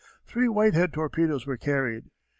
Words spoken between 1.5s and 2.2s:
carried.